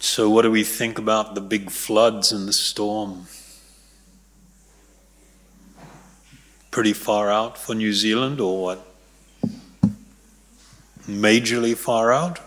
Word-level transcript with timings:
So, 0.00 0.28
what 0.28 0.42
do 0.42 0.50
we 0.50 0.64
think 0.64 0.98
about 0.98 1.34
the 1.34 1.40
big 1.40 1.70
floods 1.70 2.30
and 2.32 2.46
the 2.46 2.52
storm? 2.52 3.26
Pretty 6.70 6.92
far 6.92 7.30
out 7.30 7.56
for 7.56 7.74
New 7.74 7.94
Zealand, 7.94 8.38
or 8.40 8.62
what? 8.62 8.86
Majorly 11.08 11.74
far 11.74 12.12
out? 12.12 12.38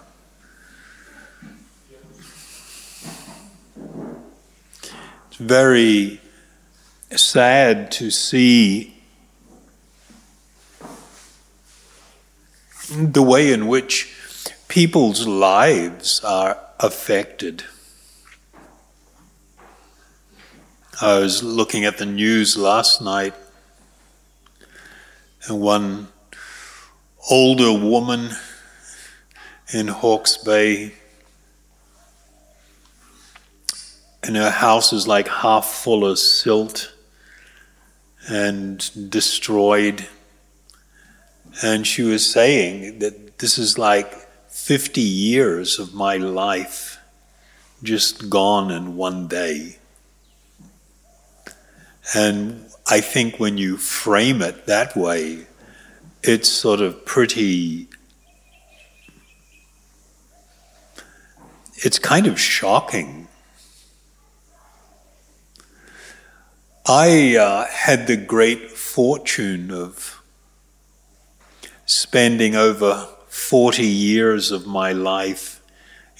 It's 5.28 5.38
very 5.38 6.22
sad 7.18 7.92
to 7.94 8.10
see 8.10 8.96
the 12.90 13.22
way 13.22 13.52
in 13.52 13.68
which 13.68 14.14
people's 14.68 15.26
lives 15.26 16.24
are 16.24 16.60
affected. 16.80 17.64
I 21.02 21.20
was 21.20 21.44
looking 21.44 21.84
at 21.84 21.98
the 21.98 22.06
news 22.06 22.58
last 22.58 23.02
night, 23.02 23.34
and 25.48 25.60
one 25.60 26.08
older 27.30 27.74
woman 27.74 28.32
in 29.74 29.88
Hawke's 29.88 30.38
Bay, 30.38 30.94
and 34.24 34.36
her 34.36 34.52
house 34.52 34.94
is 34.94 35.08
like 35.08 35.28
half 35.28 35.66
full 35.66 36.06
of 36.06 36.18
silt 36.18 36.95
and 38.28 39.10
destroyed. 39.10 40.08
And 41.62 41.86
she 41.86 42.04
was 42.04 42.30
saying 42.30 43.00
that 43.00 43.40
this 43.40 43.58
is 43.58 43.78
like 43.78 44.14
50 44.50 45.02
years 45.02 45.80
of 45.80 45.94
my 45.94 46.18
life 46.18 47.00
just 47.84 48.30
gone 48.30 48.72
in 48.72 48.96
one 48.96 49.28
day. 49.28 49.78
And 52.14 52.66
I 52.88 53.02
think 53.02 53.40
when 53.40 53.58
you 53.58 53.78
frame 53.78 54.42
it 54.42 54.66
that 54.68 54.96
way, 54.96 55.48
it's 56.24 56.50
sort 56.50 56.82
of 56.82 57.06
pretty. 57.06 57.88
It's 61.78 62.00
kind 62.00 62.28
of 62.28 62.40
shocking. 62.40 63.28
I 66.88 67.36
uh, 67.36 67.66
had 67.66 68.06
the 68.06 68.16
great 68.16 68.70
fortune 68.70 69.72
of 69.72 70.22
spending 71.88 72.56
over 72.56 73.08
40 73.28 73.84
years 73.84 74.52
of 74.52 74.68
my 74.68 74.92
life 74.92 75.64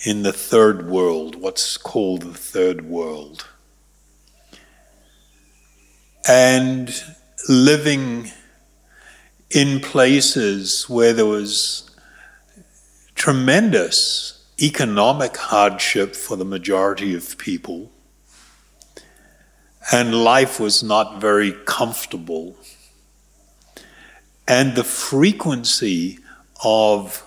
in 0.06 0.24
the 0.24 0.34
third 0.34 0.88
world, 0.88 1.36
what's 1.36 1.78
called 1.78 2.24
the 2.24 2.34
third 2.34 2.90
world. 2.90 3.46
And 6.28 6.92
living 7.48 8.32
in 9.52 9.80
places 9.82 10.90
where 10.90 11.14
there 11.14 11.28
was 11.28 11.92
tremendous 13.14 14.44
economic 14.60 15.38
hardship 15.38 16.16
for 16.16 16.36
the 16.36 16.44
majority 16.44 17.14
of 17.14 17.38
people, 17.38 17.92
and 19.92 20.24
life 20.24 20.60
was 20.60 20.84
not 20.84 21.22
very 21.22 21.52
comfortable. 21.66 22.56
And 24.48 24.76
the 24.76 24.84
frequency 24.84 26.20
of 26.64 27.24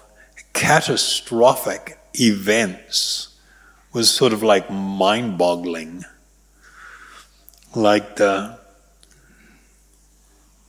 catastrophic 0.53 1.99
events 2.15 3.37
was 3.93 4.11
sort 4.11 4.33
of 4.33 4.43
like 4.43 4.71
mind 4.71 5.39
boggling. 5.39 6.05
Like 7.75 8.17
the 8.17 8.59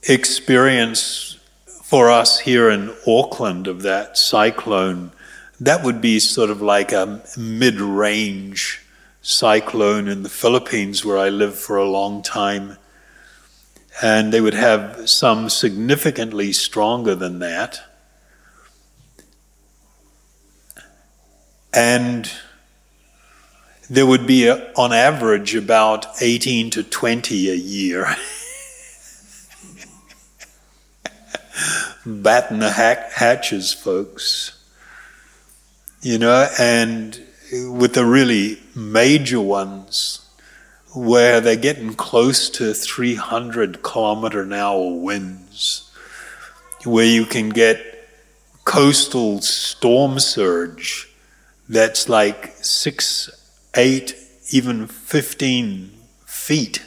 experience 0.02 1.38
for 1.82 2.10
us 2.10 2.40
here 2.40 2.70
in 2.70 2.94
Auckland 3.06 3.66
of 3.66 3.82
that 3.82 4.16
cyclone, 4.16 5.10
that 5.58 5.82
would 5.84 6.00
be 6.00 6.20
sort 6.20 6.50
of 6.50 6.62
like 6.62 6.92
a 6.92 7.20
mid 7.36 7.80
range 7.80 8.80
cyclone 9.22 10.08
in 10.08 10.22
the 10.22 10.28
Philippines 10.28 11.04
where 11.04 11.18
I 11.18 11.28
lived 11.28 11.56
for 11.56 11.76
a 11.76 11.88
long 11.88 12.22
time. 12.22 12.76
And 14.02 14.32
they 14.32 14.40
would 14.40 14.54
have 14.54 15.10
some 15.10 15.50
significantly 15.50 16.52
stronger 16.52 17.14
than 17.14 17.40
that. 17.40 17.80
And 21.72 22.30
there 23.90 24.06
would 24.06 24.26
be, 24.26 24.46
a, 24.46 24.72
on 24.74 24.92
average, 24.92 25.54
about 25.54 26.06
18 26.22 26.70
to 26.70 26.82
20 26.82 27.50
a 27.50 27.54
year. 27.54 28.06
Batten 32.06 32.60
the 32.60 32.70
hatches, 32.70 33.72
folks. 33.74 34.56
You 36.00 36.18
know, 36.18 36.48
and 36.58 37.20
with 37.52 37.94
the 37.94 38.04
really 38.04 38.60
major 38.74 39.40
ones, 39.40 40.26
where 40.94 41.40
they're 41.40 41.56
getting 41.56 41.94
close 41.94 42.50
to 42.50 42.74
300 42.74 43.82
kilometer 43.82 44.42
an 44.42 44.52
hour 44.52 44.92
winds, 44.94 45.90
where 46.84 47.06
you 47.06 47.24
can 47.24 47.48
get 47.48 48.08
coastal 48.64 49.40
storm 49.40 50.18
surge 50.18 51.08
that's 51.68 52.08
like 52.08 52.54
six, 52.62 53.30
eight, 53.76 54.14
even 54.50 54.86
15 54.86 55.92
feet 56.26 56.84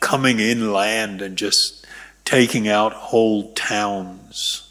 coming 0.00 0.38
inland 0.38 1.22
and 1.22 1.36
just 1.36 1.86
taking 2.24 2.68
out 2.68 2.92
whole 2.92 3.52
towns. 3.54 4.65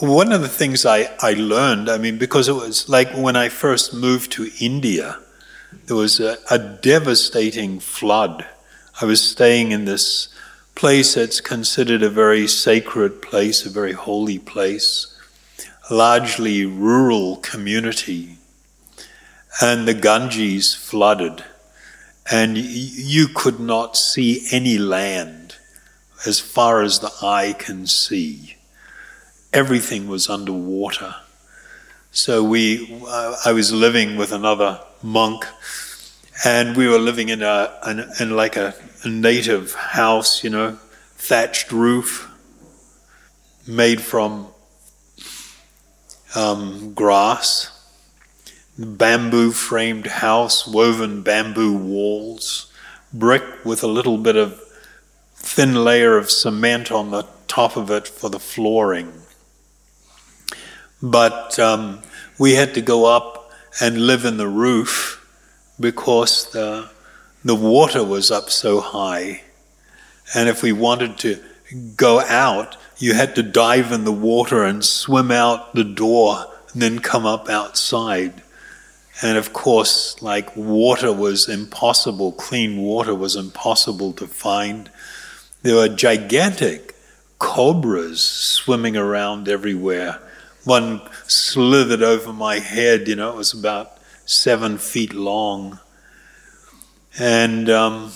One 0.00 0.32
of 0.32 0.40
the 0.40 0.48
things 0.48 0.86
I, 0.86 1.10
I 1.20 1.34
learned, 1.34 1.90
I 1.90 1.98
mean, 1.98 2.16
because 2.16 2.48
it 2.48 2.54
was 2.54 2.88
like 2.88 3.12
when 3.12 3.36
I 3.36 3.50
first 3.50 3.92
moved 3.92 4.32
to 4.32 4.50
India, 4.58 5.18
there 5.84 5.96
was 5.96 6.18
a, 6.20 6.38
a 6.50 6.58
devastating 6.58 7.80
flood. 7.80 8.46
I 9.02 9.04
was 9.04 9.22
staying 9.22 9.72
in 9.72 9.84
this 9.84 10.30
place 10.74 11.16
that's 11.16 11.42
considered 11.42 12.02
a 12.02 12.08
very 12.08 12.46
sacred 12.46 13.20
place, 13.20 13.66
a 13.66 13.68
very 13.68 13.92
holy 13.92 14.38
place, 14.38 15.14
a 15.90 15.94
largely 15.94 16.64
rural 16.64 17.36
community. 17.36 18.38
And 19.60 19.86
the 19.86 19.92
Ganges 19.92 20.74
flooded, 20.74 21.44
and 22.30 22.56
you 22.56 23.28
could 23.28 23.60
not 23.60 23.98
see 23.98 24.46
any 24.50 24.78
land 24.78 25.56
as 26.24 26.40
far 26.40 26.80
as 26.80 27.00
the 27.00 27.12
eye 27.20 27.54
can 27.58 27.86
see. 27.86 28.56
Everything 29.52 30.08
was 30.08 30.28
underwater. 30.28 31.14
So 32.12 32.42
we, 32.42 33.02
uh, 33.06 33.36
I 33.44 33.52
was 33.52 33.72
living 33.72 34.16
with 34.16 34.32
another 34.32 34.80
monk, 35.02 35.44
and 36.44 36.76
we 36.76 36.88
were 36.88 36.98
living 36.98 37.28
in 37.28 37.42
a, 37.42 37.72
in, 37.86 38.04
in 38.20 38.36
like 38.36 38.56
a 38.56 38.74
a 39.02 39.08
native 39.08 39.72
house, 39.74 40.44
you 40.44 40.50
know, 40.50 40.72
thatched 41.16 41.72
roof 41.72 42.30
made 43.66 44.00
from 44.00 44.48
um, 46.34 46.92
grass, 46.92 47.70
bamboo 48.78 49.52
framed 49.52 50.06
house, 50.06 50.66
woven 50.66 51.22
bamboo 51.22 51.76
walls, 51.76 52.72
brick 53.12 53.42
with 53.64 53.82
a 53.82 53.86
little 53.86 54.18
bit 54.18 54.36
of 54.36 54.60
thin 55.34 55.74
layer 55.74 56.16
of 56.16 56.30
cement 56.30 56.92
on 56.92 57.10
the 57.10 57.26
top 57.48 57.76
of 57.76 57.90
it 57.90 58.06
for 58.06 58.28
the 58.28 58.38
flooring. 58.38 59.19
But 61.02 61.58
um, 61.58 62.02
we 62.38 62.54
had 62.54 62.74
to 62.74 62.80
go 62.80 63.06
up 63.06 63.50
and 63.80 64.06
live 64.06 64.24
in 64.24 64.36
the 64.36 64.48
roof 64.48 65.16
because 65.78 66.50
the 66.52 66.90
the 67.42 67.54
water 67.54 68.04
was 68.04 68.30
up 68.30 68.50
so 68.50 68.80
high. 68.80 69.42
And 70.34 70.48
if 70.48 70.62
we 70.62 70.72
wanted 70.72 71.16
to 71.18 71.42
go 71.96 72.20
out, 72.20 72.76
you 72.98 73.14
had 73.14 73.34
to 73.36 73.42
dive 73.42 73.92
in 73.92 74.04
the 74.04 74.12
water 74.12 74.62
and 74.62 74.84
swim 74.84 75.30
out 75.30 75.74
the 75.74 75.84
door 75.84 76.46
and 76.72 76.82
then 76.82 76.98
come 76.98 77.24
up 77.24 77.48
outside. 77.48 78.42
And 79.22 79.38
of 79.38 79.52
course, 79.54 80.20
like 80.20 80.54
water 80.54 81.12
was 81.12 81.48
impossible, 81.48 82.32
clean 82.32 82.76
water 82.78 83.14
was 83.14 83.36
impossible 83.36 84.12
to 84.14 84.26
find. 84.26 84.90
There 85.62 85.76
were 85.76 85.88
gigantic 85.88 86.94
cobras 87.38 88.22
swimming 88.22 88.96
around 88.98 89.48
everywhere 89.48 90.20
one 90.64 91.02
slithered 91.26 92.02
over 92.02 92.32
my 92.32 92.58
head. 92.58 93.08
You 93.08 93.16
know, 93.16 93.30
it 93.30 93.36
was 93.36 93.52
about 93.52 93.98
seven 94.26 94.78
feet 94.78 95.12
long. 95.12 95.80
And 97.18 97.68
um, 97.68 98.12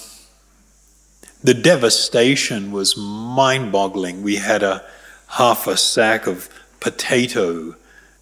the 1.42 1.54
devastation 1.54 2.72
was 2.72 2.96
mind 2.96 3.72
boggling. 3.72 4.22
We 4.22 4.36
had 4.36 4.62
a 4.62 4.84
half 5.28 5.66
a 5.66 5.76
sack 5.76 6.26
of 6.26 6.48
potato 6.80 7.76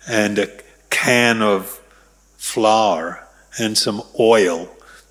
and 0.08 0.38
a 0.38 0.48
can 0.90 1.42
of 1.42 1.80
flour 2.36 3.26
and 3.58 3.76
some 3.76 4.02
oil. 4.19 4.69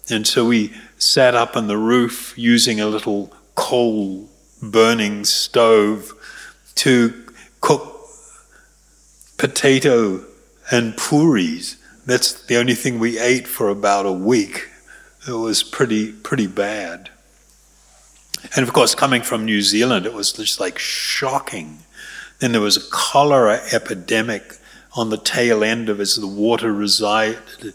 And 0.10 0.26
so 0.26 0.46
we 0.46 0.74
sat 0.98 1.36
up 1.36 1.56
on 1.56 1.68
the 1.68 1.78
roof 1.78 2.34
using 2.38 2.80
a 2.80 2.88
little 2.88 3.32
coal 3.56 4.30
burning 4.62 5.26
stove 5.26 6.14
to 6.76 7.14
cook 7.62 7.91
potato 9.42 10.24
and 10.70 10.96
puris. 10.96 11.78
That's 12.06 12.32
the 12.44 12.58
only 12.58 12.76
thing 12.76 13.00
we 13.00 13.18
ate 13.18 13.48
for 13.48 13.70
about 13.70 14.06
a 14.06 14.12
week. 14.12 14.70
It 15.28 15.32
was 15.32 15.64
pretty 15.64 16.12
pretty 16.12 16.46
bad. 16.46 17.10
And 18.56 18.62
of 18.62 18.72
course, 18.72 18.94
coming 18.94 19.24
from 19.24 19.44
New 19.46 19.64
Zealand, 19.64 20.06
it 20.06 20.14
was 20.14 20.32
just 20.32 20.60
like 20.60 20.78
shocking. 20.78 21.80
Then 22.38 22.52
there 22.52 22.62
was 22.62 22.78
a 22.78 22.90
cholera 22.92 23.62
epidemic 23.72 24.58
on 24.96 25.10
the 25.10 25.18
tail 25.18 25.64
end 25.64 25.90
of 25.90 26.00
it 26.00 26.04
as 26.04 26.18
the 26.18 26.28
water 26.28 26.72
resided. 26.72 27.74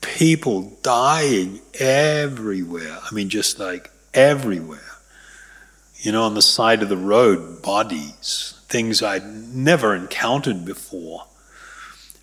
People 0.00 0.76
dying 0.82 1.60
everywhere. 1.78 2.98
I 3.08 3.14
mean, 3.14 3.28
just 3.28 3.60
like 3.60 3.92
everywhere. 4.12 4.97
You 6.00 6.12
know, 6.12 6.22
on 6.22 6.34
the 6.34 6.42
side 6.42 6.82
of 6.82 6.88
the 6.88 6.96
road, 6.96 7.60
bodies, 7.60 8.54
things 8.68 9.02
I'd 9.02 9.26
never 9.26 9.96
encountered 9.96 10.64
before. 10.64 11.24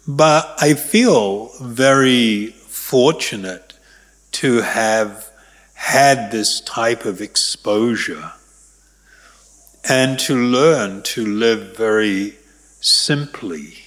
But 0.08 0.56
I 0.60 0.76
feel 0.76 1.52
very 1.60 2.48
fortunate 2.48 3.74
to 4.34 4.62
have 4.62 5.30
had 5.74 6.32
this 6.32 6.62
type 6.62 7.04
of 7.04 7.20
exposure 7.20 8.32
and 9.88 10.18
to 10.20 10.36
learn 10.36 11.04
to 11.04 11.26
live 11.26 11.76
very 11.76 12.36
simply 12.80 13.86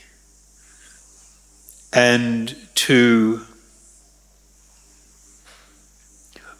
and 1.93 2.55
to 2.75 3.41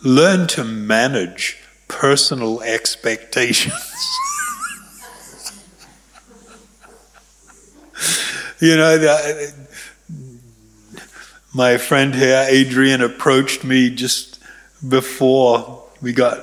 learn 0.02 0.46
to 0.46 0.64
manage 0.64 1.58
personal 1.88 2.62
expectations. 2.62 3.75
you 8.61 8.76
know, 8.76 8.99
the, 8.99 9.55
my 11.55 11.79
friend 11.79 12.14
here, 12.14 12.46
Adrian, 12.49 13.00
approached 13.00 13.64
me 13.64 13.90
just 13.90 14.38
before 14.87 15.82
we 16.00 16.12
got, 16.12 16.38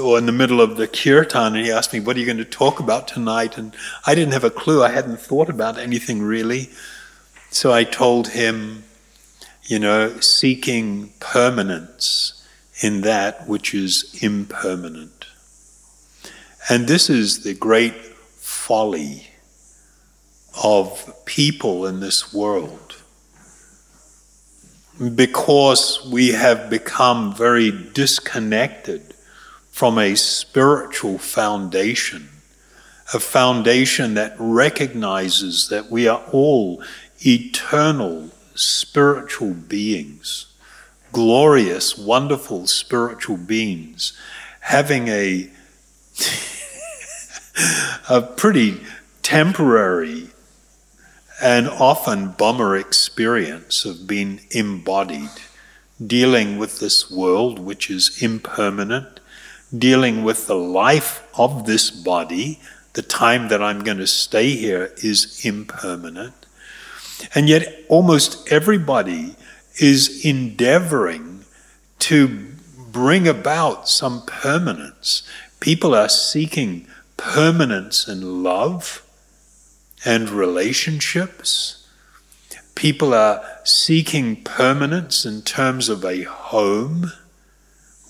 or 0.00 0.16
in 0.16 0.26
the 0.26 0.32
middle 0.32 0.60
of 0.60 0.76
the 0.76 0.86
kirtan, 0.86 1.56
and 1.56 1.66
he 1.66 1.72
asked 1.72 1.92
me, 1.92 2.00
What 2.00 2.16
are 2.16 2.20
you 2.20 2.26
going 2.26 2.38
to 2.38 2.44
talk 2.44 2.80
about 2.80 3.08
tonight? 3.08 3.58
And 3.58 3.74
I 4.06 4.14
didn't 4.14 4.32
have 4.32 4.44
a 4.44 4.50
clue. 4.50 4.82
I 4.82 4.90
hadn't 4.90 5.20
thought 5.20 5.50
about 5.50 5.76
anything 5.76 6.22
really. 6.22 6.70
So 7.50 7.72
I 7.72 7.84
told 7.84 8.28
him, 8.28 8.84
you 9.64 9.78
know, 9.78 10.20
seeking 10.20 11.12
permanence 11.20 12.37
in 12.80 13.00
that 13.02 13.48
which 13.48 13.74
is 13.74 14.16
impermanent. 14.22 15.26
And 16.70 16.86
this 16.86 17.08
is 17.08 17.42
the 17.42 17.54
great 17.54 17.94
folly 17.94 19.28
of 20.62 21.14
people 21.24 21.86
in 21.86 22.00
this 22.00 22.32
world. 22.32 22.96
Because 25.14 26.06
we 26.10 26.32
have 26.32 26.68
become 26.68 27.34
very 27.34 27.70
disconnected 27.70 29.14
from 29.70 29.96
a 29.96 30.16
spiritual 30.16 31.18
foundation, 31.18 32.28
a 33.14 33.20
foundation 33.20 34.14
that 34.14 34.34
recognizes 34.38 35.68
that 35.68 35.88
we 35.88 36.08
are 36.08 36.24
all 36.32 36.82
eternal 37.24 38.30
spiritual 38.56 39.54
beings, 39.54 40.46
glorious, 41.12 41.96
wonderful 41.96 42.66
spiritual 42.66 43.36
beings, 43.36 44.12
having 44.60 45.08
a, 45.08 45.50
a 48.08 48.22
pretty 48.22 48.80
temporary 49.22 50.28
and 51.42 51.68
often 51.68 52.32
bummer 52.32 52.76
experience 52.76 53.84
of 53.84 54.06
being 54.06 54.40
embodied, 54.50 55.30
dealing 56.04 56.58
with 56.58 56.80
this 56.80 57.10
world 57.10 57.58
which 57.58 57.90
is 57.90 58.22
impermanent, 58.22 59.20
dealing 59.76 60.24
with 60.24 60.46
the 60.46 60.56
life 60.56 61.22
of 61.38 61.66
this 61.66 61.90
body. 61.90 62.60
The 62.94 63.02
time 63.02 63.48
that 63.48 63.62
I'm 63.62 63.84
going 63.84 63.98
to 63.98 64.06
stay 64.06 64.50
here 64.50 64.92
is 64.96 65.44
impermanent. 65.44 66.34
And 67.34 67.48
yet, 67.48 67.84
almost 67.88 68.50
everybody 68.50 69.36
is 69.78 70.24
endeavoring 70.24 71.44
to 72.00 72.46
bring 72.90 73.28
about 73.28 73.88
some 73.88 74.24
permanence. 74.26 75.22
People 75.60 75.94
are 75.94 76.08
seeking 76.08 76.86
permanence 77.16 78.08
in 78.08 78.42
love 78.42 79.04
and 80.04 80.30
relationships. 80.30 81.86
People 82.74 83.12
are 83.12 83.44
seeking 83.64 84.42
permanence 84.42 85.24
in 85.26 85.42
terms 85.42 85.88
of 85.88 86.04
a 86.04 86.22
home 86.22 87.12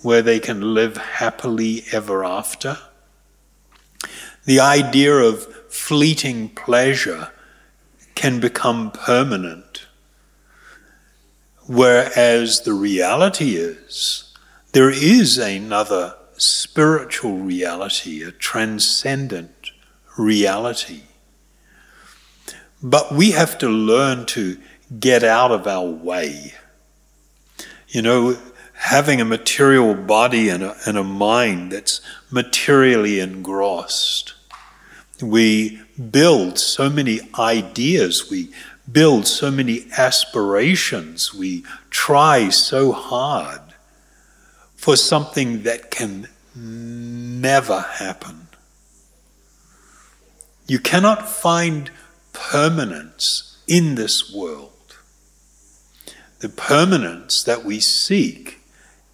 where 0.02 0.22
they 0.22 0.38
can 0.38 0.74
live 0.74 0.96
happily 0.96 1.84
ever 1.92 2.24
after. 2.24 2.78
The 4.44 4.60
idea 4.60 5.14
of 5.14 5.44
fleeting 5.72 6.50
pleasure 6.50 7.30
can 8.14 8.40
become 8.40 8.90
permanent. 8.90 9.67
Whereas 11.68 12.62
the 12.62 12.72
reality 12.72 13.56
is, 13.56 14.34
there 14.72 14.90
is 14.90 15.36
another 15.36 16.14
spiritual 16.38 17.36
reality, 17.36 18.22
a 18.22 18.32
transcendent 18.32 19.72
reality. 20.16 21.02
But 22.82 23.12
we 23.12 23.32
have 23.32 23.58
to 23.58 23.68
learn 23.68 24.24
to 24.26 24.56
get 24.98 25.22
out 25.22 25.52
of 25.52 25.66
our 25.66 25.84
way. 25.84 26.54
You 27.88 28.00
know, 28.00 28.38
having 28.72 29.20
a 29.20 29.26
material 29.26 29.92
body 29.92 30.48
and 30.48 30.62
a, 30.62 30.74
and 30.86 30.96
a 30.96 31.04
mind 31.04 31.72
that's 31.72 32.00
materially 32.30 33.20
engrossed. 33.20 34.32
We 35.20 35.82
build 36.10 36.58
so 36.58 36.88
many 36.88 37.20
ideas, 37.38 38.30
we 38.30 38.52
build 38.90 39.26
so 39.26 39.50
many 39.50 39.86
aspirations, 39.96 41.34
we 41.34 41.64
try 41.90 42.48
so 42.48 42.92
hard 42.92 43.60
for 44.76 44.96
something 44.96 45.62
that 45.64 45.90
can 45.90 46.28
never 46.54 47.80
happen. 47.80 48.48
You 50.66 50.78
cannot 50.78 51.28
find 51.28 51.90
permanence 52.32 53.58
in 53.66 53.94
this 53.94 54.32
world. 54.32 54.72
The 56.40 56.48
permanence 56.48 57.42
that 57.42 57.64
we 57.64 57.80
seek 57.80 58.60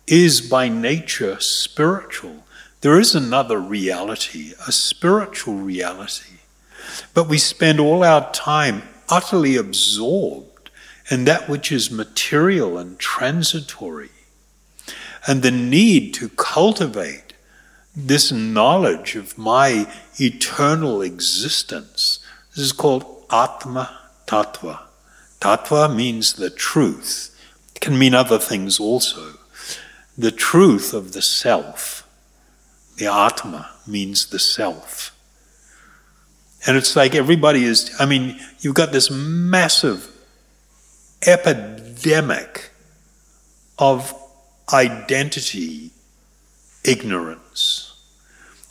is 0.07 0.41
by 0.41 0.69
nature 0.69 1.41
spiritual. 1.41 2.45
There 2.83 3.01
is 3.01 3.15
another 3.15 3.59
reality, 3.59 4.53
a 4.67 4.73
spiritual 4.73 5.55
reality. 5.55 6.39
But 7.15 7.29
we 7.29 7.39
spend 7.39 7.81
all 7.81 8.05
our 8.05 8.31
time 8.33 8.83
utterly 9.09 9.57
absorbed 9.57 10.71
in 11.11 11.25
that 11.25 11.49
which 11.49 11.71
is 11.71 11.91
material 11.91 12.79
and 12.79 12.99
transitory. 12.99 14.11
And 15.27 15.43
the 15.43 15.51
need 15.51 16.15
to 16.15 16.29
cultivate 16.31 17.35
this 17.97 18.33
knowledge 18.33 19.15
of 19.15 19.39
my 19.39 19.87
eternal 20.19 21.03
existence. 21.03 22.19
This 22.51 22.65
is 22.65 22.73
called 22.73 23.05
Atma 23.31 23.99
Tattva. 24.27 24.81
Tattva 25.41 25.95
means 25.95 26.35
the 26.35 26.51
truth. 26.51 27.31
It 27.75 27.81
can 27.81 27.99
mean 27.99 28.15
other 28.15 28.39
things 28.39 28.81
also. 28.81 29.35
The 30.17 30.33
truth 30.33 30.95
of 30.95 31.13
the 31.13 31.23
self. 31.23 32.09
The 32.97 33.07
Atma 33.07 33.71
means 33.87 34.27
the 34.27 34.39
self. 34.39 35.14
And 36.67 36.77
it's 36.77 36.97
like 36.97 37.15
everybody 37.15 37.65
is, 37.65 37.95
I 37.99 38.07
mean, 38.07 38.41
you've 38.61 38.75
got 38.75 38.93
this 38.93 39.11
massive 39.11 40.11
epidemic 41.27 42.71
of 43.79 44.15
identity 44.73 45.91
ignorance, 46.85 47.93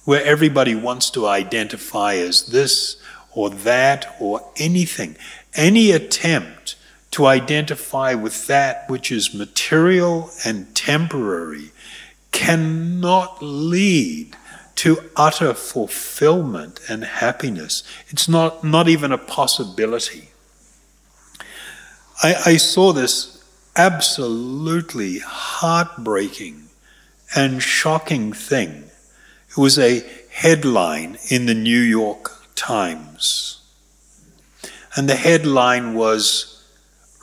where 0.05 0.23
everybody 0.23 0.75
wants 0.75 1.09
to 1.11 1.27
identify 1.27 2.15
as 2.15 2.47
this 2.47 2.97
or 3.31 3.49
that 3.49 4.15
or 4.19 4.41
anything, 4.57 5.15
any 5.55 5.91
attempt 5.91 6.75
to 7.11 7.27
identify 7.27 8.13
with 8.15 8.47
that 8.47 8.89
which 8.89 9.11
is 9.11 9.35
material 9.35 10.31
and 10.45 10.75
temporary 10.75 11.71
cannot 12.31 13.37
lead 13.41 14.35
to 14.75 15.09
utter 15.15 15.53
fulfillment 15.53 16.79
and 16.89 17.03
happiness. 17.03 17.83
It's 18.09 18.27
not, 18.27 18.63
not 18.63 18.87
even 18.89 19.11
a 19.11 19.17
possibility. 19.17 20.29
I, 22.21 22.35
I 22.45 22.57
saw 22.57 22.91
this 22.93 23.43
absolutely 23.75 25.19
heartbreaking 25.19 26.63
and 27.35 27.61
shocking 27.61 28.33
thing. 28.33 28.89
It 29.49 29.57
was 29.57 29.77
a 29.79 30.03
headline 30.31 31.17
in 31.29 31.45
the 31.45 31.53
New 31.53 31.79
York 31.79 32.31
Times. 32.55 33.61
And 34.95 35.09
the 35.09 35.15
headline 35.15 35.95
was 35.95 36.63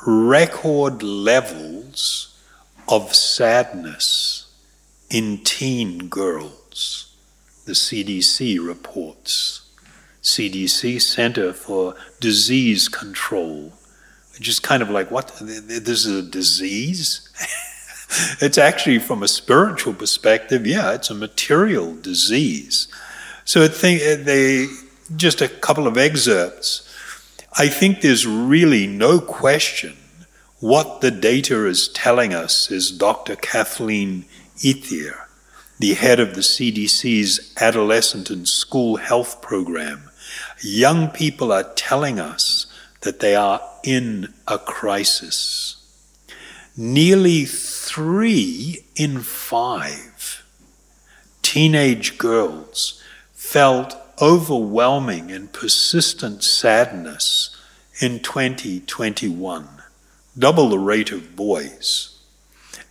Record 0.07 1.03
Levels 1.03 2.37
of 2.89 3.15
Sadness 3.15 4.53
in 5.09 5.45
Teen 5.45 6.09
Girls, 6.09 7.10
the 7.65 7.73
CDC 7.73 8.65
reports. 8.65 9.63
CDC, 10.23 11.01
Center 11.01 11.53
for 11.53 11.95
Disease 12.21 12.89
Control. 12.89 13.73
Just 14.39 14.63
kind 14.63 14.83
of 14.83 14.91
like, 14.91 15.11
what? 15.11 15.33
This 15.41 16.07
is 16.07 16.07
a 16.07 16.23
disease? 16.23 17.29
it's 18.41 18.59
actually, 18.59 18.99
from 18.99 19.23
a 19.23 19.29
spiritual 19.29 19.95
perspective, 19.95 20.67
yeah, 20.67 20.95
it's 20.95 21.11
a 21.11 21.15
material 21.15 21.95
disease. 21.95 22.89
So 23.45 23.65
I 23.65 23.69
think 23.69 24.03
uh, 24.03 24.23
they, 24.23 24.67
just 25.17 25.43
a 25.43 25.49
couple 25.49 25.87
of 25.87 25.99
excerpts. 25.99 26.87
I 27.59 27.69
think 27.69 28.01
there's 28.01 28.27
really 28.27 28.87
no 28.87 29.21
question 29.21 29.97
what 30.61 31.01
the 31.01 31.11
data 31.11 31.67
is 31.67 31.89
telling 31.89 32.35
us 32.35 32.71
is 32.71 32.91
Dr. 32.91 33.35
Kathleen 33.37 34.27
Ethier, 34.59 35.27
the 35.81 35.95
head 35.95 36.21
of 36.21 36.35
the 36.35 36.43
CDC's 36.43 37.55
adolescent 37.59 38.29
and 38.29 38.47
school 38.47 38.97
health 38.97 39.41
program. 39.41 40.11
Young 40.63 41.09
people 41.09 41.51
are 41.51 41.73
telling 41.75 42.21
us 42.21 42.67
that 43.01 43.21
they 43.21 43.35
are 43.35 43.63
in 43.83 44.35
a 44.47 44.59
crisis. 44.59 45.77
Nearly 46.77 47.47
three 47.47 48.85
in 48.95 49.21
five 49.21 50.45
teenage 51.41 52.19
girls 52.19 53.03
felt 53.33 53.97
overwhelming 54.21 55.33
and 55.33 55.51
persistent 55.51 56.45
sadness 56.45 57.57
in 58.03 58.21
2021, 58.21 59.67
double 60.39 60.69
the 60.69 60.79
rate 60.79 61.11
of 61.11 61.35
boys. 61.35 62.19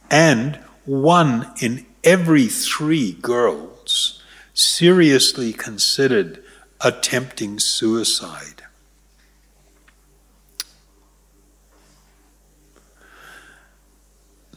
And 0.10 0.56
one 0.86 1.52
in 1.62 1.86
every 2.04 2.48
three 2.48 3.14
girls 3.14 4.22
seriously 4.54 5.54
considered 5.54 6.44
attempting 6.82 7.60
suicide. 7.60 8.64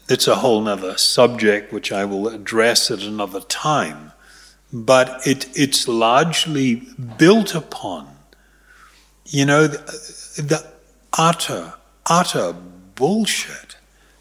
It's 0.09 0.29
a 0.29 0.37
whole 0.37 0.69
other 0.69 0.99
subject 0.99 1.73
which 1.73 1.91
I 1.91 2.05
will 2.05 2.29
address 2.29 2.91
at 2.91 3.03
another 3.03 3.41
time 3.41 4.13
but 4.73 5.27
it, 5.27 5.47
it's 5.55 5.87
largely 5.87 6.77
built 7.19 7.55
upon, 7.55 8.09
you 9.27 9.45
know, 9.45 9.67
the, 9.67 9.79
the 10.43 10.73
utter, 11.13 11.75
utter 12.07 12.55
bullshit 12.95 13.77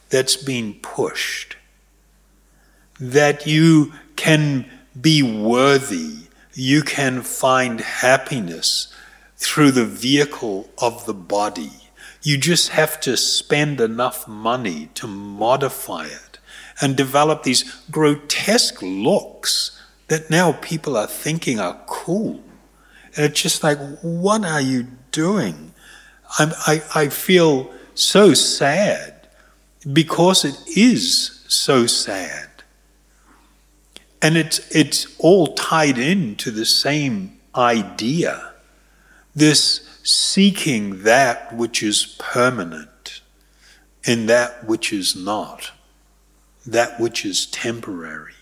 that's 0.10 0.36
been 0.36 0.74
pushed. 0.82 1.56
That 3.02 3.46
you 3.46 3.92
can 4.16 4.70
be 5.00 5.24
worthy, 5.24 6.28
you 6.54 6.84
can 6.84 7.22
find 7.24 7.82
happiness 7.82 8.94
through 9.38 9.72
the 9.72 9.86
vehicle 9.86 10.70
of 10.78 11.06
the 11.06 11.14
body. 11.14 11.72
You 12.22 12.38
just 12.38 12.70
have 12.70 13.02
to 13.02 13.18
spend 13.18 13.82
enough 13.82 14.28
money 14.28 14.90
to 14.94 15.08
modify 15.08 16.06
it 16.06 16.38
and 16.80 16.96
develop 16.96 17.44
these 17.44 17.64
grotesque 17.90 18.82
looks 18.82 19.82
that 20.08 20.30
now 20.30 20.52
people 20.52 20.96
are 20.96 21.08
thinking 21.08 21.60
are 21.60 21.82
cool. 21.88 22.44
And 23.16 23.26
it's 23.26 23.42
just 23.42 23.64
like, 23.64 23.80
what 24.02 24.46
are 24.46 24.62
you 24.62 24.88
doing? 25.12 25.74
I'm, 26.38 26.52
I, 26.68 26.84
I 26.94 27.10
feel 27.10 27.74
so 27.96 28.34
sad 28.34 29.28
because 29.92 30.46
it 30.46 30.56
is 30.78 31.44
so 31.48 31.88
sad. 31.88 32.51
And 34.22 34.38
it's, 34.38 34.60
it's 34.76 35.08
all 35.20 35.48
tied 35.48 35.98
into 35.98 36.52
the 36.52 36.66
same 36.66 37.40
idea 37.56 38.52
this 39.36 39.88
seeking 40.04 41.04
that 41.04 41.56
which 41.56 41.82
is 41.82 42.18
permanent 42.20 43.22
in 44.04 44.26
that 44.26 44.66
which 44.66 44.92
is 44.92 45.16
not, 45.16 45.72
that 46.66 47.00
which 47.00 47.26
is 47.26 47.46
temporary. 47.46 48.34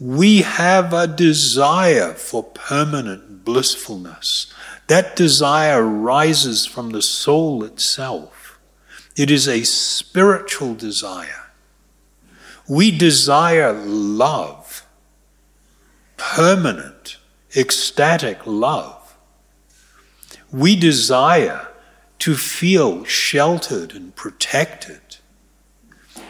We 0.00 0.42
have 0.42 0.92
a 0.92 1.06
desire 1.06 2.14
for 2.14 2.42
permanent 2.42 3.44
blissfulness. 3.44 4.52
That 4.86 5.16
desire 5.16 5.82
rises 5.82 6.66
from 6.66 6.90
the 6.90 7.02
soul 7.02 7.64
itself. 7.64 8.60
It 9.16 9.30
is 9.30 9.48
a 9.48 9.64
spiritual 9.64 10.74
desire. 10.74 11.47
We 12.68 12.90
desire 12.90 13.72
love, 13.72 14.86
permanent, 16.18 17.16
ecstatic 17.56 18.46
love. 18.46 19.16
We 20.52 20.76
desire 20.76 21.68
to 22.18 22.34
feel 22.34 23.04
sheltered 23.04 23.94
and 23.94 24.14
protected. 24.14 25.00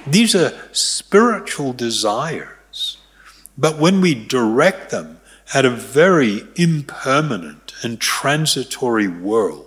These 0.07 0.35
are 0.37 0.53
spiritual 0.73 1.73
desires. 1.73 2.99
But 3.57 3.79
when 3.79 4.01
we 4.01 4.15
direct 4.15 4.91
them 4.91 5.21
at 5.53 5.65
a 5.65 5.71
very 5.71 6.43
impermanent 6.55 7.73
and 7.83 8.01
transitory 8.01 9.09
world, 9.09 9.65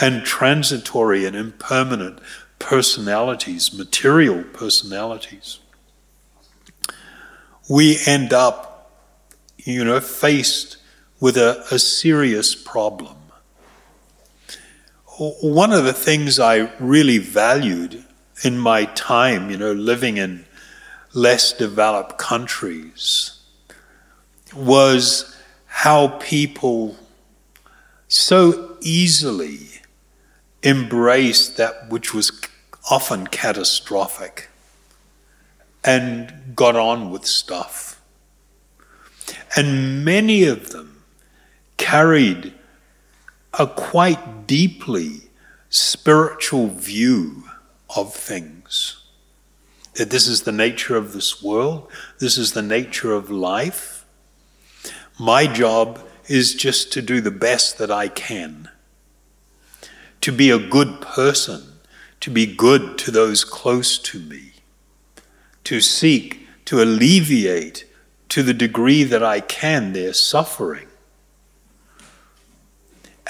and 0.00 0.24
transitory 0.24 1.24
and 1.24 1.34
impermanent 1.34 2.20
personalities, 2.58 3.72
material 3.72 4.44
personalities, 4.52 5.58
we 7.68 7.98
end 8.06 8.32
up, 8.32 8.92
you 9.58 9.84
know, 9.84 10.00
faced 10.00 10.78
with 11.20 11.36
a, 11.36 11.64
a 11.70 11.78
serious 11.78 12.54
problem. 12.54 13.16
One 15.18 15.72
of 15.72 15.84
the 15.84 15.92
things 15.92 16.38
I 16.38 16.70
really 16.78 17.18
valued 17.18 18.04
in 18.44 18.58
my 18.58 18.84
time, 18.84 19.50
you 19.50 19.56
know, 19.56 19.72
living 19.72 20.16
in 20.16 20.46
less 21.12 21.52
developed 21.52 22.18
countries 22.18 23.40
was 24.54 25.36
how 25.66 26.08
people 26.18 26.96
so 28.06 28.76
easily 28.80 29.68
embraced 30.62 31.56
that 31.56 31.90
which 31.90 32.14
was 32.14 32.30
often 32.90 33.26
catastrophic 33.26 34.48
and 35.84 36.54
got 36.54 36.76
on 36.76 37.10
with 37.10 37.26
stuff. 37.26 38.00
And 39.56 40.04
many 40.04 40.44
of 40.44 40.70
them 40.70 41.02
carried 41.76 42.52
a 43.58 43.66
quite 43.66 44.46
deeply 44.46 45.22
spiritual 45.70 46.68
view 46.68 47.44
of 47.94 48.14
things 48.14 49.04
that 49.94 50.10
this 50.10 50.28
is 50.28 50.42
the 50.42 50.52
nature 50.52 50.96
of 50.96 51.12
this 51.12 51.42
world, 51.42 51.90
this 52.20 52.38
is 52.38 52.52
the 52.52 52.62
nature 52.62 53.12
of 53.12 53.30
life. 53.30 54.06
My 55.18 55.46
job 55.46 56.00
is 56.28 56.54
just 56.54 56.92
to 56.92 57.02
do 57.02 57.20
the 57.20 57.32
best 57.32 57.78
that 57.78 57.90
I 57.90 58.06
can, 58.06 58.68
to 60.20 60.30
be 60.30 60.50
a 60.50 60.58
good 60.58 61.00
person, 61.00 61.67
to 62.20 62.30
be 62.30 62.46
good 62.46 62.98
to 62.98 63.10
those 63.10 63.44
close 63.44 63.98
to 63.98 64.18
me, 64.18 64.52
to 65.64 65.80
seek 65.80 66.46
to 66.64 66.82
alleviate 66.82 67.84
to 68.28 68.42
the 68.42 68.54
degree 68.54 69.04
that 69.04 69.22
I 69.22 69.40
can 69.40 69.92
their 69.92 70.12
suffering. 70.12 70.88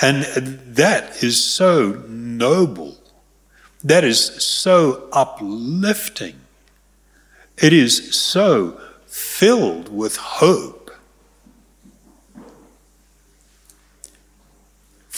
And 0.01 0.25
that 0.25 1.23
is 1.23 1.43
so 1.43 2.05
noble. 2.09 2.99
That 3.83 4.05
is 4.05 4.21
so 4.21 5.09
uplifting. 5.13 6.41
It 7.57 7.73
is 7.73 8.17
so 8.17 8.81
filled 9.07 9.89
with 9.89 10.17
hope. 10.17 10.79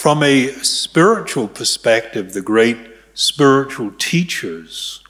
from 0.01 0.23
a 0.23 0.47
spiritual 0.63 1.47
perspective, 1.47 2.33
the 2.33 2.41
great 2.41 2.90
spiritual 3.13 3.91
teachers 3.97 5.03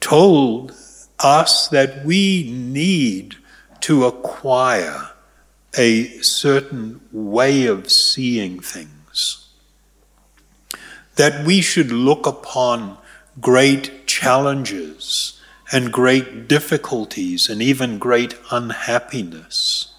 told 0.00 0.74
us 1.18 1.68
that 1.68 2.04
we 2.04 2.50
need 2.50 3.36
to 3.80 4.04
acquire 4.04 5.10
a 5.76 6.06
certain 6.20 7.00
way 7.12 7.66
of 7.66 7.90
seeing 7.90 8.60
things. 8.60 9.48
That 11.16 11.46
we 11.46 11.60
should 11.60 11.92
look 11.92 12.26
upon 12.26 12.98
great 13.40 14.06
challenges 14.06 15.40
and 15.72 15.92
great 15.92 16.48
difficulties 16.48 17.48
and 17.48 17.62
even 17.62 17.98
great 17.98 18.34
unhappiness 18.50 19.94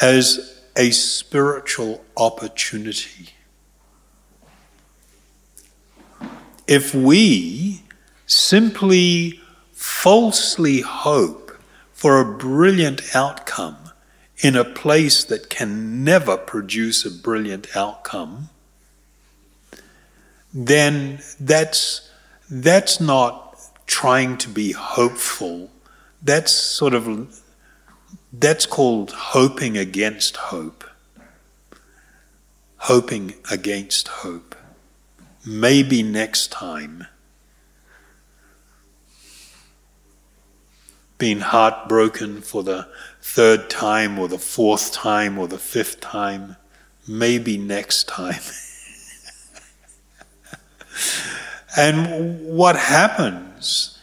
as 0.00 0.62
a 0.76 0.90
spiritual 0.90 2.04
opportunity. 2.16 3.30
If 6.68 6.94
we 6.94 7.82
simply 8.26 9.40
falsely 9.72 10.82
hope 10.82 11.58
for 11.94 12.20
a 12.20 12.36
brilliant 12.36 13.16
outcome 13.16 13.90
in 14.40 14.54
a 14.54 14.64
place 14.64 15.24
that 15.24 15.48
can 15.48 16.04
never 16.04 16.36
produce 16.36 17.06
a 17.06 17.10
brilliant 17.10 17.74
outcome, 17.74 18.50
then 20.52 21.20
that's, 21.40 22.10
that's 22.50 23.00
not 23.00 23.56
trying 23.86 24.36
to 24.36 24.50
be 24.50 24.72
hopeful. 24.72 25.70
That's 26.22 26.52
sort 26.52 26.92
of, 26.92 27.40
that's 28.30 28.66
called 28.66 29.12
hoping 29.12 29.78
against 29.78 30.36
hope. 30.36 30.84
Hoping 32.76 33.34
against 33.50 34.08
hope. 34.08 34.54
Maybe 35.48 36.02
next 36.02 36.52
time. 36.52 37.06
Being 41.16 41.40
heartbroken 41.40 42.42
for 42.42 42.62
the 42.62 42.86
third 43.22 43.70
time 43.70 44.18
or 44.18 44.28
the 44.28 44.38
fourth 44.38 44.92
time 44.92 45.38
or 45.38 45.48
the 45.48 45.56
fifth 45.56 46.02
time, 46.02 46.56
maybe 47.08 47.56
next 47.56 48.08
time. 48.08 48.42
and 51.78 52.46
what 52.46 52.76
happens 52.76 53.98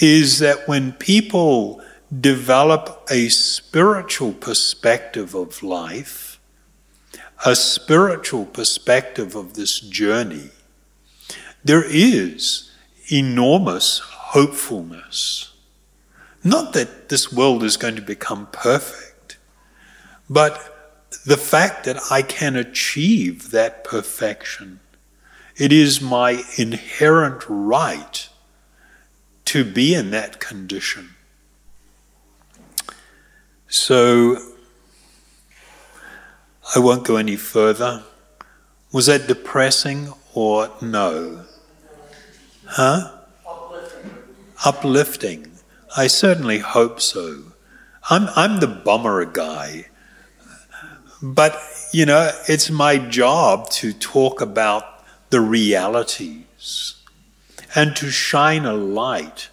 is 0.00 0.38
that 0.38 0.66
when 0.66 0.92
people 0.92 1.82
develop 2.18 3.06
a 3.10 3.28
spiritual 3.28 4.32
perspective 4.32 5.34
of 5.34 5.62
life, 5.62 6.40
a 7.44 7.54
spiritual 7.54 8.46
perspective 8.46 9.34
of 9.34 9.52
this 9.52 9.80
journey, 9.80 10.48
there 11.64 11.84
is 11.84 12.70
enormous 13.10 13.98
hopefulness. 13.98 15.52
Not 16.44 16.72
that 16.74 17.08
this 17.08 17.32
world 17.32 17.64
is 17.64 17.76
going 17.76 17.96
to 17.96 18.02
become 18.02 18.46
perfect, 18.52 19.38
but 20.30 20.78
the 21.24 21.36
fact 21.36 21.84
that 21.84 21.98
I 22.10 22.22
can 22.22 22.56
achieve 22.56 23.50
that 23.50 23.84
perfection. 23.84 24.80
It 25.56 25.72
is 25.72 26.00
my 26.00 26.44
inherent 26.56 27.42
right 27.48 28.28
to 29.46 29.64
be 29.64 29.94
in 29.94 30.10
that 30.10 30.40
condition. 30.40 31.14
So, 33.66 34.36
I 36.74 36.78
won't 36.78 37.04
go 37.04 37.16
any 37.16 37.36
further. 37.36 38.04
Was 38.92 39.06
that 39.06 39.26
depressing 39.26 40.12
or 40.38 40.70
no? 40.80 41.44
Huh? 42.64 43.10
Uplifting. 43.44 44.10
Uplifting. 44.64 45.52
I 45.96 46.06
certainly 46.06 46.60
hope 46.60 47.00
so. 47.00 47.42
I'm, 48.08 48.28
I'm 48.36 48.60
the 48.60 48.68
bummer 48.68 49.24
guy. 49.24 49.86
But, 51.20 51.60
you 51.92 52.06
know, 52.06 52.30
it's 52.48 52.70
my 52.70 52.98
job 52.98 53.68
to 53.70 53.92
talk 53.92 54.40
about 54.40 54.84
the 55.30 55.40
realities 55.40 56.94
and 57.74 57.96
to 57.96 58.08
shine 58.08 58.64
a 58.64 58.74
light 58.74 59.48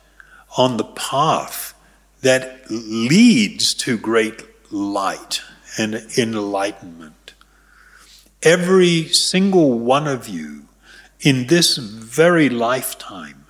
on 0.56 0.78
the 0.78 0.84
path 0.84 1.74
that 2.22 2.62
leads 2.70 3.74
to 3.74 3.98
great 3.98 4.44
light 4.72 5.42
and 5.80 5.96
enlightenment. 6.16 7.34
Every 8.44 9.08
single 9.08 9.80
one 9.80 10.08
of 10.08 10.30
you 10.30 10.65
in 11.22 11.48
this 11.48 11.78
very 11.78 12.50
lifetime 12.50 13.46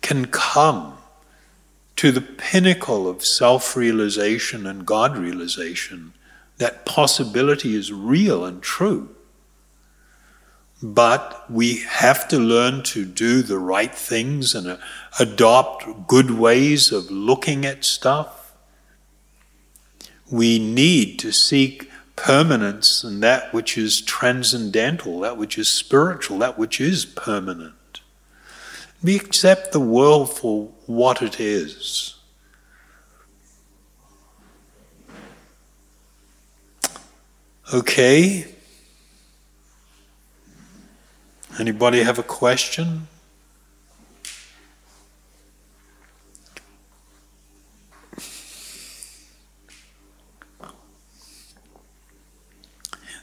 can 0.00 0.26
come 0.26 0.96
to 1.96 2.12
the 2.12 2.20
pinnacle 2.20 3.08
of 3.08 3.24
self 3.24 3.74
realization 3.74 4.66
and 4.66 4.86
God 4.86 5.16
realization, 5.16 6.12
that 6.58 6.86
possibility 6.86 7.74
is 7.74 7.92
real 7.92 8.44
and 8.44 8.62
true. 8.62 9.14
But 10.82 11.50
we 11.50 11.78
have 11.88 12.28
to 12.28 12.38
learn 12.38 12.82
to 12.84 13.04
do 13.04 13.42
the 13.42 13.58
right 13.58 13.94
things 13.94 14.54
and 14.54 14.68
uh, 14.68 14.76
adopt 15.18 16.06
good 16.06 16.30
ways 16.32 16.92
of 16.92 17.10
looking 17.10 17.64
at 17.64 17.84
stuff. 17.84 18.54
We 20.30 20.58
need 20.58 21.18
to 21.20 21.32
seek 21.32 21.90
permanence 22.16 23.04
and 23.04 23.22
that 23.22 23.52
which 23.52 23.78
is 23.78 24.00
transcendental, 24.00 25.20
that 25.20 25.36
which 25.36 25.58
is 25.58 25.68
spiritual, 25.68 26.38
that 26.38 26.58
which 26.58 26.80
is 26.80 27.04
permanent. 27.04 28.00
We 29.02 29.16
accept 29.16 29.72
the 29.72 29.80
world 29.80 30.36
for 30.36 30.70
what 30.86 31.22
it 31.22 31.38
is. 31.38 32.14
Okay. 37.72 38.46
Anybody 41.58 42.02
have 42.02 42.18
a 42.18 42.22
question? 42.22 43.08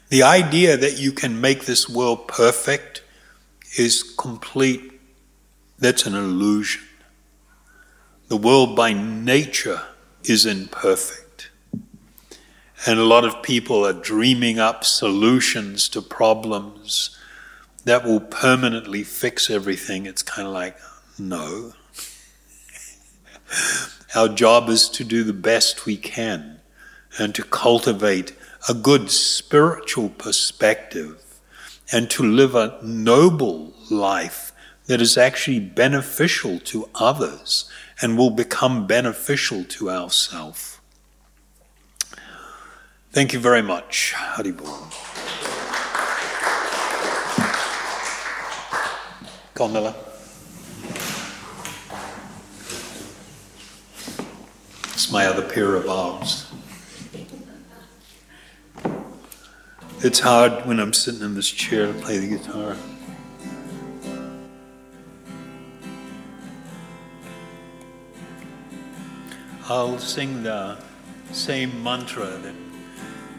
The 0.08 0.22
idea 0.22 0.76
that 0.76 0.98
you 0.98 1.12
can 1.12 1.40
make 1.40 1.64
this 1.64 1.88
world 1.88 2.28
perfect 2.28 3.02
is 3.76 4.14
complete 4.16 4.92
that's 5.78 6.06
an 6.06 6.14
illusion. 6.14 6.82
The 8.28 8.36
world 8.36 8.76
by 8.76 8.92
nature 8.92 9.82
is 10.22 10.46
imperfect. 10.46 11.50
And 12.86 12.98
a 12.98 13.04
lot 13.04 13.24
of 13.24 13.42
people 13.42 13.86
are 13.86 13.92
dreaming 13.92 14.58
up 14.58 14.84
solutions 14.84 15.88
to 15.90 16.02
problems 16.02 17.18
that 17.84 18.04
will 18.04 18.20
permanently 18.20 19.02
fix 19.02 19.50
everything. 19.50 20.06
It's 20.06 20.22
kind 20.22 20.46
of 20.46 20.54
like, 20.54 20.78
no. 21.18 21.72
Our 24.14 24.28
job 24.28 24.68
is 24.68 24.88
to 24.90 25.04
do 25.04 25.24
the 25.24 25.32
best 25.32 25.86
we 25.86 25.96
can 25.96 26.60
and 27.18 27.34
to 27.34 27.42
cultivate 27.42 28.32
a 28.68 28.74
good 28.74 29.10
spiritual 29.10 30.08
perspective 30.08 31.22
and 31.92 32.08
to 32.10 32.22
live 32.22 32.54
a 32.54 32.78
noble 32.82 33.74
life 33.90 34.52
that 34.86 35.00
is 35.00 35.18
actually 35.18 35.60
beneficial 35.60 36.58
to 36.58 36.88
others 36.94 37.70
and 38.00 38.16
will 38.16 38.30
become 38.30 38.86
beneficial 38.86 39.64
to 39.64 39.90
ourselves. 39.90 40.78
Thank 43.12 43.32
you 43.32 43.38
very 43.38 43.62
much. 43.62 44.12
Haribol. 44.16 44.90
Carmela. 49.54 49.94
It's 54.94 55.12
my 55.12 55.26
other 55.26 55.42
pair 55.42 55.76
of 55.76 55.88
arms. 55.88 56.43
It's 60.00 60.20
hard 60.20 60.66
when 60.66 60.80
I'm 60.80 60.92
sitting 60.92 61.22
in 61.22 61.34
this 61.34 61.48
chair 61.48 61.86
to 61.86 61.94
play 61.94 62.18
the 62.18 62.36
guitar. 62.36 62.76
I'll 69.66 69.98
sing 69.98 70.42
the 70.42 70.76
same 71.32 71.82
mantra 71.82 72.26
that 72.26 72.54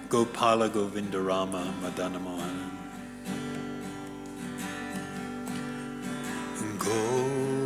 Gopala 0.10 0.70
Govindarama 0.70 1.72
Madana 1.82 2.20
Mohan. 2.20 2.72
Gopala 6.80 7.66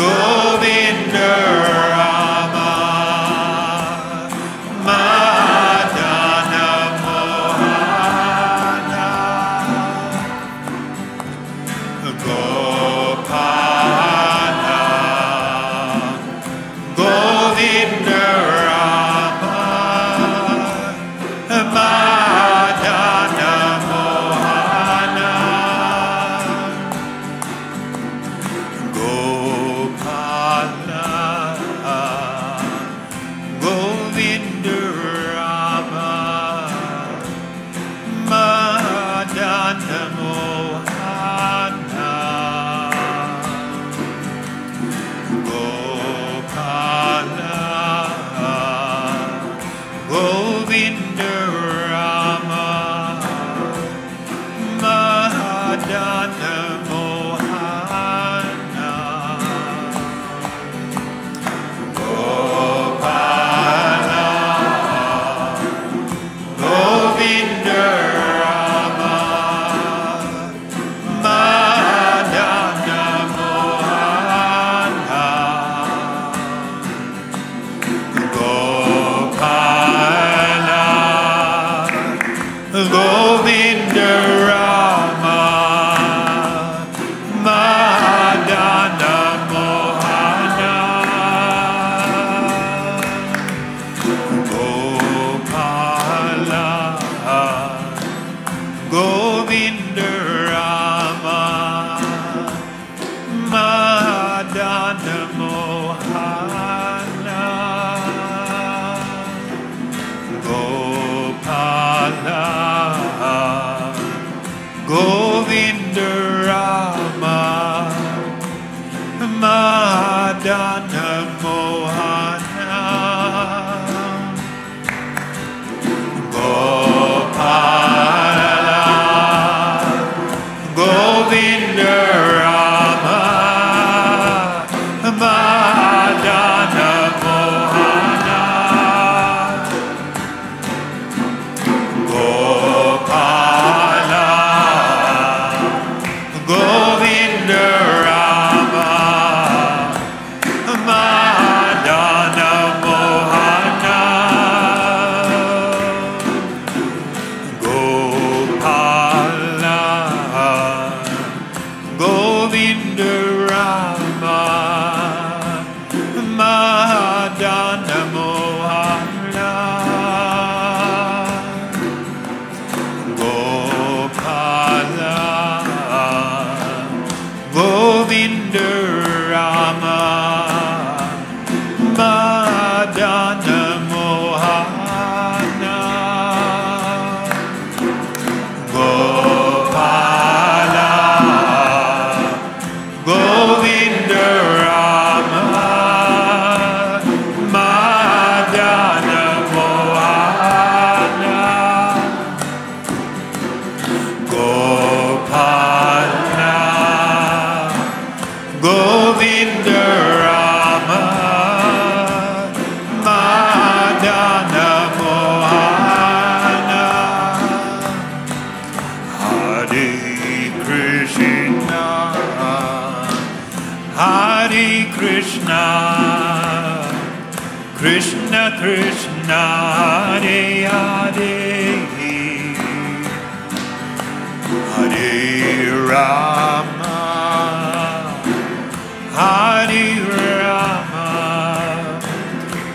Govinda 0.00 1.69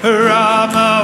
Rama. 0.06 0.95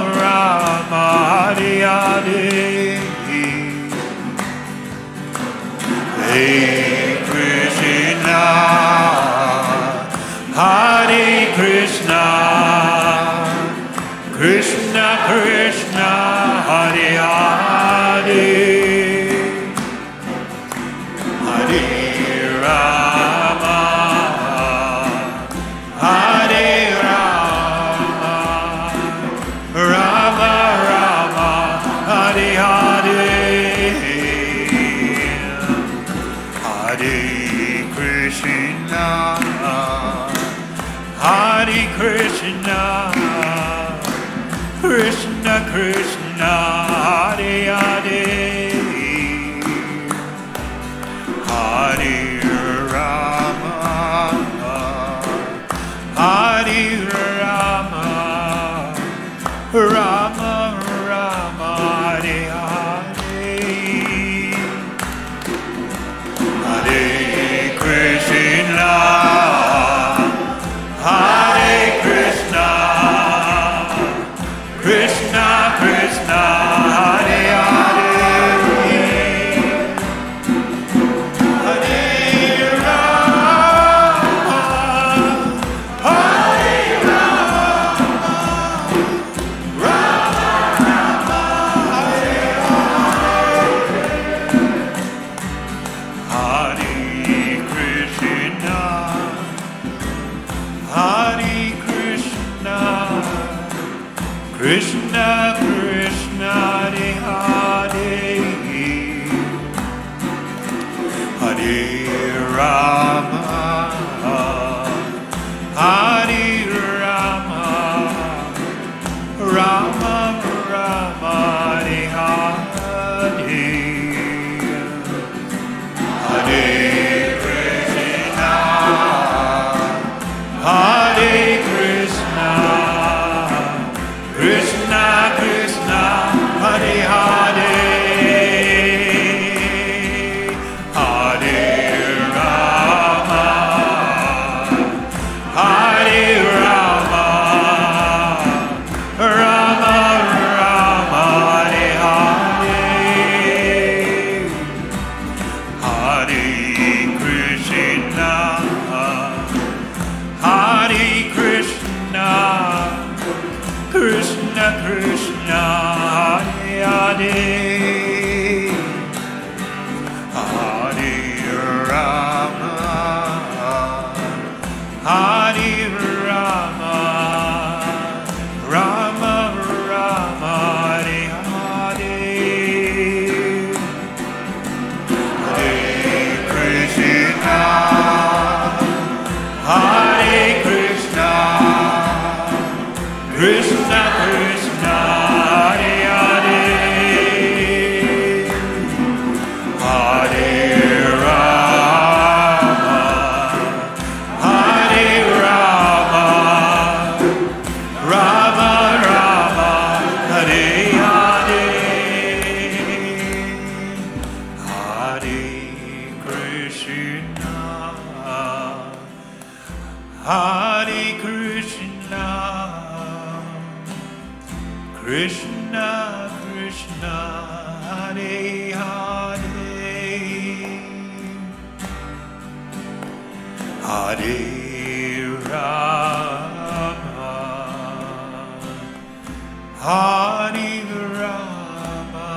Hare 239.84 240.86
Rama, 241.18 242.30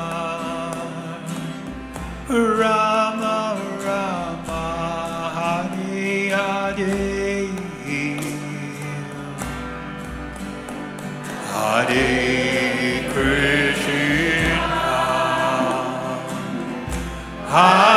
Rama 2.26 3.60
Rama, 3.84 4.64
Hare 5.36 6.30
Hare, 6.30 7.50
Hare 11.52 12.04
Krishna, 13.12 14.64
Hare. 17.50 17.93